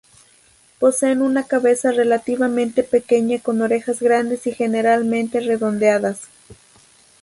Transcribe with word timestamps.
Poseen 0.79 1.21
una 1.21 1.43
cabeza 1.43 1.91
relativamente 1.91 2.81
pequeña 2.83 3.37
con 3.37 3.61
orejas 3.61 3.99
grandes 3.99 4.47
y 4.47 4.51
generalmente 4.51 5.39
redondeadas. 5.41 6.21